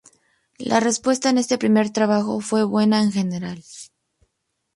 [0.57, 3.63] La respuesta a este primer trabajo fue buena en general.